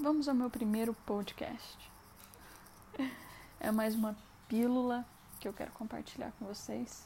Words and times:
Vamos 0.00 0.28
ao 0.28 0.34
meu 0.34 0.48
primeiro 0.48 0.94
podcast. 0.94 1.90
É 3.58 3.72
mais 3.72 3.96
uma 3.96 4.16
pílula 4.46 5.04
que 5.40 5.48
eu 5.48 5.52
quero 5.52 5.72
compartilhar 5.72 6.30
com 6.38 6.46
vocês. 6.46 7.04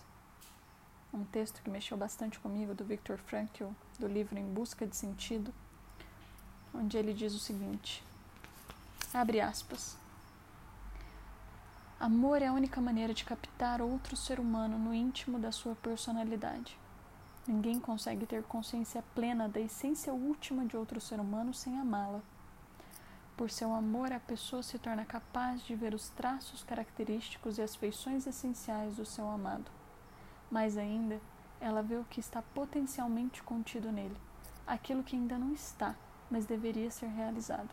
Um 1.11 1.25
texto 1.25 1.63
que 1.63 1.71
mexeu 1.71 1.97
bastante 1.97 2.39
comigo 2.39 2.75
do 2.75 2.85
Viktor 2.85 3.17
Frankl, 3.17 3.69
do 3.99 4.07
livro 4.07 4.39
Em 4.39 4.45
Busca 4.45 4.87
de 4.87 4.95
Sentido, 4.95 5.55
onde 6.75 6.99
ele 6.99 7.15
diz 7.15 7.33
o 7.33 7.39
seguinte: 7.39 8.05
abre 9.15 9.40
aspas. 9.40 9.97
Amor 11.99 12.43
é 12.43 12.49
a 12.49 12.53
única 12.53 12.79
maneira 12.79 13.15
de 13.15 13.24
captar 13.24 13.81
outro 13.81 14.15
ser 14.19 14.38
humano 14.38 14.79
no 14.79 14.93
íntimo 14.93 15.38
da 15.38 15.51
sua 15.51 15.74
personalidade. 15.77 16.79
Ninguém 17.48 17.80
consegue 17.80 18.27
ter 18.27 18.43
consciência 18.43 19.02
plena 19.15 19.48
da 19.48 19.61
essência 19.61 20.12
última 20.12 20.66
de 20.66 20.77
outro 20.77 21.01
ser 21.01 21.19
humano 21.19 21.55
sem 21.55 21.79
amá-la. 21.79 22.20
Por 23.37 23.51
seu 23.51 23.74
amor, 23.74 24.12
a 24.12 24.20
pessoa 24.20 24.62
se 24.62 24.79
torna 24.79 25.05
capaz 25.05 25.62
de 25.62 25.75
ver 25.75 25.95
os 25.95 26.11
traços 26.11 26.62
característicos 26.62 27.57
e 27.59 27.62
as 27.62 27.74
feições 27.74 28.27
essenciais 28.27 28.97
do 28.97 29.07
seu 29.07 29.29
amado. 29.29 29.70
Mais 30.51 30.77
ainda, 30.77 31.20
ela 31.60 31.83
vê 31.83 31.97
o 31.97 32.05
que 32.05 32.21
está 32.21 32.43
potencialmente 32.43 33.43
contido 33.43 33.91
nele, 33.91 34.16
aquilo 34.66 35.02
que 35.02 35.16
ainda 35.16 35.38
não 35.38 35.52
está, 35.52 35.95
mas 36.30 36.45
deveria 36.45 36.91
ser 36.91 37.07
realizado. 37.07 37.71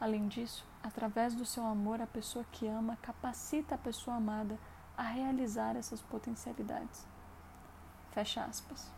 Além 0.00 0.26
disso, 0.26 0.66
através 0.82 1.34
do 1.34 1.46
seu 1.46 1.64
amor, 1.64 2.00
a 2.00 2.06
pessoa 2.06 2.44
que 2.50 2.66
ama 2.66 2.98
capacita 3.00 3.76
a 3.76 3.78
pessoa 3.78 4.16
amada 4.16 4.58
a 4.96 5.02
realizar 5.02 5.76
essas 5.76 6.02
potencialidades. 6.02 7.06
Fecha 8.10 8.44
aspas. 8.44 8.90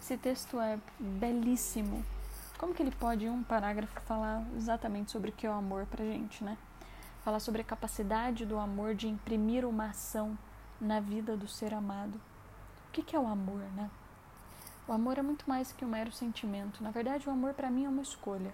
Esse 0.00 0.16
texto 0.16 0.60
é 0.60 0.78
belíssimo 0.98 2.04
como 2.58 2.74
que 2.74 2.82
ele 2.82 2.90
pode, 2.90 3.24
em 3.24 3.30
um 3.30 3.42
parágrafo, 3.42 4.00
falar 4.00 4.44
exatamente 4.56 5.12
sobre 5.12 5.30
o 5.30 5.32
que 5.32 5.46
é 5.46 5.50
o 5.50 5.54
amor 5.54 5.86
pra 5.86 6.04
gente, 6.04 6.42
né? 6.42 6.58
Falar 7.24 7.38
sobre 7.38 7.62
a 7.62 7.64
capacidade 7.64 8.44
do 8.44 8.58
amor 8.58 8.94
de 8.94 9.06
imprimir 9.06 9.64
uma 9.64 9.86
ação 9.86 10.36
na 10.80 10.98
vida 10.98 11.36
do 11.36 11.46
ser 11.46 11.72
amado. 11.72 12.20
O 12.88 12.90
que, 12.92 13.02
que 13.02 13.14
é 13.14 13.20
o 13.20 13.28
amor, 13.28 13.60
né? 13.76 13.88
O 14.88 14.92
amor 14.92 15.18
é 15.18 15.22
muito 15.22 15.48
mais 15.48 15.70
que 15.72 15.84
um 15.84 15.88
mero 15.88 16.10
sentimento. 16.10 16.82
Na 16.82 16.90
verdade, 16.90 17.28
o 17.28 17.32
amor 17.32 17.54
para 17.54 17.70
mim 17.70 17.84
é 17.84 17.88
uma 17.88 18.02
escolha. 18.02 18.52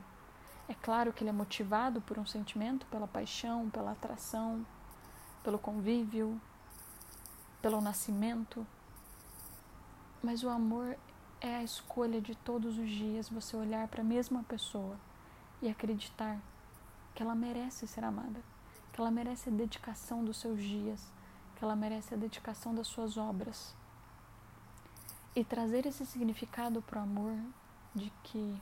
É 0.69 0.75
claro 0.75 1.13
que 1.13 1.23
ele 1.23 1.31
é 1.31 1.33
motivado 1.33 2.01
por 2.01 2.19
um 2.19 2.27
sentimento, 2.27 2.87
pela 2.87 3.07
paixão, 3.07 3.71
pela 3.71 3.93
atração, 3.93 4.67
pelo 5.43 5.59
convívio, 5.59 6.41
pelo 7.63 7.81
nascimento. 7.81 8.67
Mas 10.23 10.43
o 10.43 10.49
amor 10.49 10.97
é 11.45 11.57
a 11.57 11.63
escolha 11.63 12.23
de 12.23 12.35
todos 12.35 12.79
os 12.79 12.89
dias 12.89 13.29
você 13.29 13.55
olhar 13.55 13.87
para 13.89 14.01
a 14.01 14.05
mesma 14.05 14.43
pessoa 14.45 14.97
e 15.61 15.69
acreditar 15.69 16.41
que 17.15 17.23
ela 17.23 17.35
merece 17.35 17.87
ser 17.87 18.03
amada, 18.03 18.41
que 18.91 18.99
ela 18.99 19.11
merece 19.11 19.51
a 19.51 19.53
dedicação 19.53 20.25
dos 20.25 20.39
seus 20.39 20.59
dias, 20.59 21.07
que 21.55 21.63
ela 21.63 21.77
merece 21.77 22.15
a 22.15 22.17
dedicação 22.17 22.75
das 22.75 22.87
suas 22.87 23.19
obras. 23.19 23.77
E 25.37 25.45
trazer 25.45 25.85
esse 25.85 26.07
significado 26.07 26.81
para 26.81 27.01
o 27.01 27.03
amor 27.03 27.37
de 27.95 28.11
que 28.23 28.59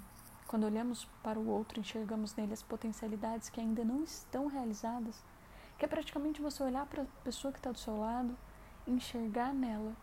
quando 0.49 0.65
olhamos 0.65 1.05
para 1.23 1.39
o 1.39 1.49
outro 1.49 1.79
enxergamos 1.79 2.35
nele 2.35 2.53
as 2.53 2.65
potencialidades 2.65 3.49
que 3.49 3.61
ainda 3.61 3.85
não 3.85 4.03
estão 4.03 4.49
realizadas, 4.49 5.23
que 5.79 5.85
é 5.85 5.89
praticamente 5.89 6.43
você 6.43 6.65
olhar 6.65 6.87
para 6.87 7.05
a 7.05 7.23
pessoa 7.23 7.53
que 7.53 7.61
está 7.61 7.71
do 7.71 7.79
seu 7.79 7.97
lado 7.97 8.37
enxergar 8.89 9.55
nela 9.55 9.95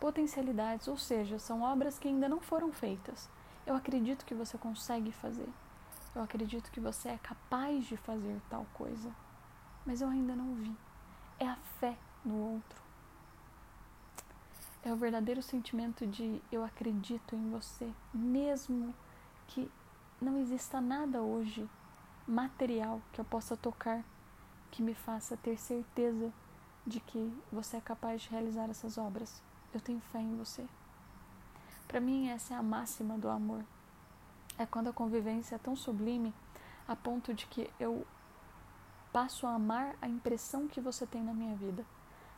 potencialidades, 0.00 0.88
ou 0.88 0.96
seja, 0.96 1.38
são 1.38 1.62
obras 1.62 1.98
que 1.98 2.08
ainda 2.08 2.28
não 2.28 2.40
foram 2.40 2.72
feitas. 2.72 3.28
Eu 3.66 3.74
acredito 3.74 4.24
que 4.24 4.34
você 4.34 4.56
consegue 4.56 5.12
fazer. 5.12 5.48
Eu 6.14 6.22
acredito 6.22 6.70
que 6.70 6.80
você 6.80 7.10
é 7.10 7.18
capaz 7.18 7.84
de 7.84 7.96
fazer 7.96 8.40
tal 8.48 8.66
coisa. 8.74 9.14
Mas 9.84 10.00
eu 10.00 10.08
ainda 10.08 10.34
não 10.34 10.54
vi. 10.54 10.74
É 11.38 11.46
a 11.46 11.56
fé 11.78 11.96
no 12.24 12.34
outro. 12.54 12.82
É 14.82 14.92
o 14.92 14.96
verdadeiro 14.96 15.42
sentimento 15.42 16.06
de 16.06 16.40
eu 16.50 16.64
acredito 16.64 17.34
em 17.34 17.50
você, 17.50 17.92
mesmo 18.14 18.94
que 19.48 19.70
não 20.20 20.38
exista 20.38 20.80
nada 20.80 21.20
hoje 21.20 21.68
material 22.26 23.00
que 23.12 23.20
eu 23.20 23.24
possa 23.24 23.56
tocar 23.56 24.04
que 24.70 24.82
me 24.82 24.94
faça 24.94 25.36
ter 25.36 25.58
certeza 25.58 26.32
de 26.86 27.00
que 27.00 27.32
você 27.50 27.78
é 27.78 27.80
capaz 27.80 28.22
de 28.22 28.30
realizar 28.30 28.68
essas 28.70 28.98
obras. 28.98 29.42
Eu 29.72 29.80
tenho 29.80 30.00
fé 30.12 30.20
em 30.20 30.36
você. 30.36 30.66
Para 31.86 32.00
mim, 32.00 32.28
essa 32.28 32.54
é 32.54 32.56
a 32.56 32.62
máxima 32.62 33.18
do 33.18 33.28
amor. 33.28 33.64
É 34.58 34.66
quando 34.66 34.88
a 34.88 34.92
convivência 34.92 35.54
é 35.54 35.58
tão 35.58 35.76
sublime 35.76 36.34
a 36.86 36.96
ponto 36.96 37.34
de 37.34 37.46
que 37.46 37.70
eu 37.78 38.06
passo 39.12 39.46
a 39.46 39.54
amar 39.54 39.94
a 40.00 40.08
impressão 40.08 40.68
que 40.68 40.80
você 40.80 41.06
tem 41.06 41.22
na 41.22 41.34
minha 41.34 41.54
vida, 41.54 41.84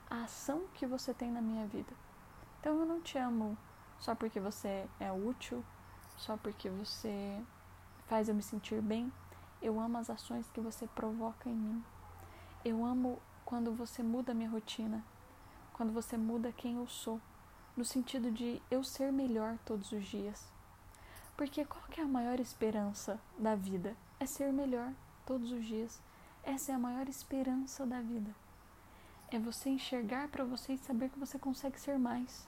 a 0.09 0.25
ação 0.25 0.63
que 0.75 0.87
você 0.87 1.15
tem 1.15 1.31
na 1.31 1.41
minha 1.41 1.67
vida. 1.67 1.93
Então 2.59 2.79
eu 2.79 2.87
não 2.87 3.01
te 3.01 3.17
amo 3.17 3.57
só 3.99 4.15
porque 4.15 4.41
você 4.41 4.89
é 4.99 5.13
útil, 5.13 5.65
só 6.17 6.37
porque 6.37 6.69
você 6.69 7.43
faz 8.07 8.29
eu 8.29 8.35
me 8.35 8.43
sentir 8.43 8.83
bem. 8.83 9.13
Eu 9.63 9.79
amo 9.79 9.99
as 9.99 10.11
ações 10.11 10.49
que 10.51 10.61
você 10.61 10.87
provoca 10.89 11.49
em 11.49 11.55
mim. 11.55 11.85
Eu 12.65 12.85
amo 12.85 13.21
quando 13.45 13.73
você 13.73 14.03
muda 14.03 14.33
a 14.33 14.35
minha 14.35 14.51
rotina, 14.51 15.05
quando 15.81 15.95
você 15.95 16.15
muda 16.19 16.53
quem 16.53 16.77
eu 16.77 16.87
sou, 16.87 17.19
no 17.75 17.87
sentido 17.87 18.31
de 18.31 18.61
eu 18.71 18.85
ser 18.85 19.11
melhor 19.11 19.57
todos 19.65 19.91
os 19.93 20.05
dias. 20.05 20.47
Porque 21.39 21.65
qual 21.65 21.83
que 21.85 22.03
é 22.03 22.05
a 22.05 22.07
maior 22.07 22.39
esperança 22.39 23.19
da 23.39 23.55
vida? 23.55 23.97
É 24.19 24.27
ser 24.27 24.53
melhor 24.53 24.93
todos 25.25 25.51
os 25.51 25.65
dias. 25.65 25.99
Essa 26.43 26.73
é 26.73 26.75
a 26.75 26.79
maior 26.79 27.09
esperança 27.09 27.87
da 27.87 27.99
vida. 28.03 28.31
É 29.31 29.39
você 29.39 29.71
enxergar 29.71 30.29
para 30.29 30.45
você 30.45 30.75
e 30.75 30.79
saber 30.79 31.09
que 31.09 31.19
você 31.19 31.39
consegue 31.39 31.81
ser 31.81 31.99
mais. 31.99 32.47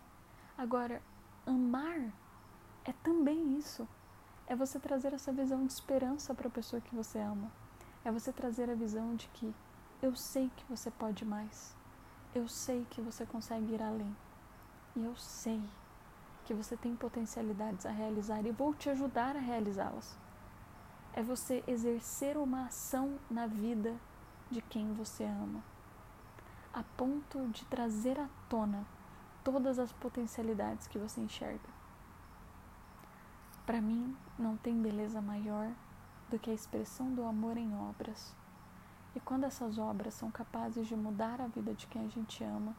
Agora, 0.59 1.01
amar 1.47 2.13
é 2.85 2.93
também 3.03 3.57
isso. 3.57 3.89
É 4.47 4.55
você 4.55 4.79
trazer 4.79 5.15
essa 5.15 5.33
visão 5.33 5.65
de 5.65 5.73
esperança 5.73 6.35
para 6.35 6.49
a 6.49 6.53
pessoa 6.53 6.83
que 6.83 6.95
você 6.95 7.19
ama. 7.19 7.51
É 8.05 8.13
você 8.13 8.31
trazer 8.31 8.69
a 8.69 8.75
visão 8.75 9.17
de 9.17 9.27
que 9.29 9.55
eu 10.03 10.15
sei 10.15 10.51
que 10.55 10.67
você 10.67 10.91
pode 10.91 11.25
mais. 11.25 11.81
Eu 12.35 12.49
sei 12.49 12.87
que 12.89 13.01
você 13.01 13.27
consegue 13.27 13.75
ir 13.75 13.83
além. 13.83 14.17
E 14.97 15.05
eu 15.05 15.15
sei 15.17 15.63
que 16.45 16.55
você 16.55 16.77
tem 16.77 16.97
potencialidades 16.97 17.85
a 17.87 17.91
realizar 17.91 18.45
e 18.45 18.51
vou 18.51 18.75
te 18.75 18.89
ajudar 18.89 19.37
a 19.37 19.41
realizá-las. 19.41 20.17
É 21.15 21.23
você 21.23 21.63
exercer 21.67 22.37
uma 22.37 22.67
ação 22.67 23.19
na 23.31 23.47
vida 23.47 23.95
de 24.51 24.63
quem 24.63 24.93
você 24.95 25.25
ama, 25.25 25.63
a 26.73 26.83
ponto 26.97 27.47
de 27.49 27.65
trazer 27.67 28.19
à 28.19 28.29
tona 28.49 28.87
todas 29.45 29.79
as 29.79 29.93
potencialidades 29.93 30.87
que 30.87 30.99
você 30.99 31.21
enxerga. 31.21 31.69
Para 33.67 33.81
mim, 33.81 34.17
não 34.39 34.57
tem 34.57 34.81
beleza 34.81 35.21
maior 35.21 35.71
do 36.31 36.39
que 36.39 36.51
a 36.51 36.55
expressão 36.55 37.15
do 37.15 37.25
amor 37.25 37.57
em 37.57 37.75
obras. 37.77 38.35
E 39.15 39.21
quando 39.21 39.45
essas 39.45 39.79
obras 39.79 40.15
são 40.15 40.31
capazes 40.31 40.87
de 40.87 40.97
mudar 40.97 41.41
a 41.41 41.47
vida 41.47 41.75
de 41.75 41.87
quem 41.87 42.05
a 42.05 42.09
gente 42.09 42.43
ama, 42.43 42.75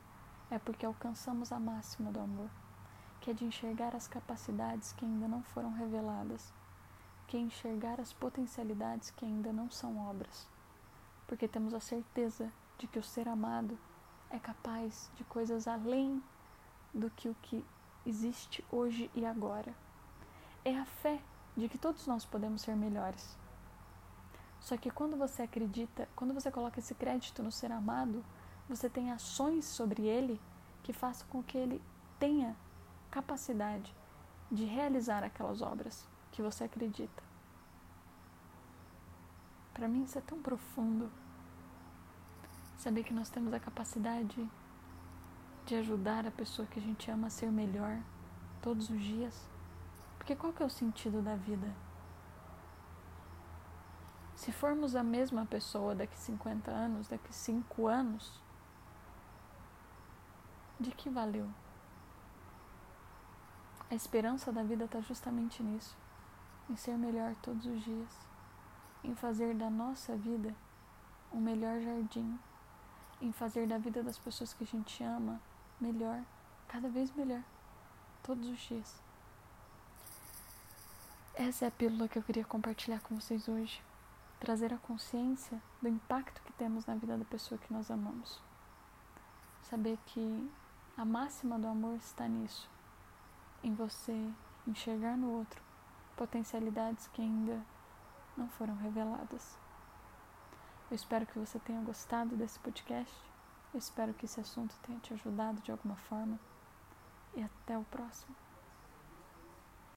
é 0.50 0.58
porque 0.58 0.86
alcançamos 0.86 1.52
a 1.52 1.60
máxima 1.60 2.12
do 2.12 2.20
amor, 2.20 2.50
que 3.22 3.30
é 3.30 3.34
de 3.34 3.46
enxergar 3.46 3.96
as 3.96 4.08
capacidades 4.08 4.92
que 4.94 5.06
ainda 5.06 5.28
não 5.28 5.44
foram 5.44 5.72
reveladas, 5.72 6.52
que 7.28 7.38
é 7.38 7.40
enxergar 7.40 8.02
as 8.02 8.12
potencialidades 8.14 9.12
que 9.12 9.26
ainda 9.26 9.54
não 9.54 9.70
são 9.70 9.98
obras, 10.10 10.48
porque 11.28 11.48
temos 11.48 11.74
a 11.74 11.80
certeza 11.80 12.52
de 12.80 12.88
que 12.88 12.98
o 12.98 13.04
ser 13.04 13.28
amado 13.28 13.78
é 14.32 14.40
capaz 14.40 15.12
de 15.16 15.24
coisas 15.26 15.68
além 15.68 16.22
do 16.92 17.12
que 17.12 17.30
o 17.30 17.36
que 17.44 17.64
existe 18.06 18.66
hoje 18.72 19.10
e 19.14 19.24
agora. 19.24 19.74
É 20.66 20.78
a 20.78 20.86
fé 20.86 21.22
de 21.56 21.70
que 21.70 21.78
todos 21.78 22.08
nós 22.08 22.26
podemos 22.26 22.62
ser 22.62 22.76
melhores 22.76 23.38
só 24.64 24.78
que 24.78 24.90
quando 24.90 25.18
você 25.18 25.42
acredita, 25.42 26.08
quando 26.16 26.34
você 26.34 26.50
coloca 26.50 26.80
esse 26.80 26.96
crédito 26.96 27.44
no 27.44 27.52
ser 27.52 27.70
amado, 27.70 28.24
você 28.68 28.90
tem 28.90 29.12
ações 29.12 29.66
sobre 29.66 30.04
ele 30.04 30.40
que 30.82 30.94
façam 30.94 31.28
com 31.28 31.44
que 31.44 31.58
ele 31.58 31.82
tenha 32.18 32.56
capacidade 33.12 33.94
de 34.50 34.64
realizar 34.64 35.22
aquelas 35.22 35.62
obras 35.62 36.08
que 36.32 36.42
você 36.42 36.64
acredita. 36.64 37.22
Para 39.74 39.90
mim 39.90 40.04
isso 40.04 40.18
é 40.18 40.22
tão 40.22 40.42
profundo. 40.42 41.12
Saber 42.78 43.04
que 43.04 43.14
nós 43.14 43.30
temos 43.30 43.54
a 43.54 43.60
capacidade 43.60 44.50
de 45.66 45.76
ajudar 45.76 46.26
a 46.26 46.32
pessoa 46.32 46.66
que 46.70 46.80
a 46.80 46.82
gente 46.82 47.12
ama 47.12 47.28
a 47.28 47.30
ser 47.30 47.52
melhor 47.52 48.00
todos 48.62 48.90
os 48.90 49.02
dias. 49.02 49.46
Porque 50.18 50.38
qual 50.38 50.54
que 50.54 50.64
é 50.64 50.66
o 50.66 50.70
sentido 50.70 51.22
da 51.22 51.36
vida? 51.36 51.68
Se 54.44 54.52
formos 54.52 54.94
a 54.94 55.02
mesma 55.02 55.46
pessoa 55.46 55.96
daqui 55.96 56.18
50 56.18 56.70
anos, 56.70 57.08
daqui 57.08 57.34
5 57.34 57.88
anos, 57.88 58.42
de 60.78 60.92
que 60.92 61.10
valeu? 61.10 61.50
A 63.90 63.96
esperança 63.96 64.52
da 64.52 64.62
vida 64.62 64.84
está 64.84 65.00
justamente 65.00 65.64
nisso. 65.64 65.96
em 66.70 66.76
ser 66.76 66.98
melhor 66.98 67.34
todos 67.36 67.66
os 67.66 67.82
dias, 67.86 68.10
em 69.02 69.16
fazer 69.16 69.56
da 69.56 69.70
nossa 69.70 70.18
vida 70.18 70.54
um 71.32 71.40
melhor 71.40 71.80
jardim, 71.80 72.38
em 73.22 73.32
fazer 73.32 73.66
da 73.66 73.78
vida 73.78 74.04
das 74.04 74.18
pessoas 74.18 74.54
que 74.54 74.66
a 74.66 74.68
gente 74.68 75.02
ama 75.06 75.40
melhor, 75.80 76.22
cada 76.68 76.90
vez 76.90 77.14
melhor, 77.16 77.44
todos 78.22 78.46
os 78.50 78.60
dias. 78.60 79.02
Essa 81.34 81.64
é 81.64 81.68
a 81.70 81.72
pílula 81.72 82.10
que 82.10 82.18
eu 82.18 82.24
queria 82.24 82.44
compartilhar 82.44 83.00
com 83.00 83.16
vocês 83.16 83.48
hoje. 83.48 83.82
Trazer 84.44 84.74
a 84.74 84.78
consciência 84.78 85.64
do 85.82 85.88
impacto 85.88 86.42
que 86.42 86.52
temos 86.52 86.86
na 86.86 86.96
vida 86.96 87.18
da 87.18 87.24
pessoa 87.24 87.58
que 87.58 87.72
nós 87.72 87.90
amamos. 87.90 88.42
Saber 89.62 89.98
que 90.08 90.52
a 90.98 91.06
máxima 91.06 91.58
do 91.58 91.66
amor 91.66 91.96
está 91.96 92.28
nisso, 92.28 92.70
em 93.64 93.74
você 93.74 94.30
enxergar 94.68 95.16
no 95.16 95.32
outro 95.32 95.64
potencialidades 96.18 97.08
que 97.08 97.22
ainda 97.22 97.66
não 98.36 98.50
foram 98.50 98.76
reveladas. 98.76 99.58
Eu 100.92 100.96
espero 100.96 101.26
que 101.26 101.40
você 101.40 101.58
tenha 101.60 101.80
gostado 101.80 102.36
desse 102.36 102.60
podcast. 102.60 103.16
Eu 103.74 103.78
espero 103.78 104.14
que 104.14 104.26
esse 104.26 104.42
assunto 104.42 104.76
tenha 104.86 105.00
te 105.00 105.14
ajudado 105.14 105.62
de 105.62 105.72
alguma 105.72 105.96
forma. 105.96 106.38
E 107.34 107.42
até 107.42 107.78
o 107.78 107.86
próximo. 107.86 108.36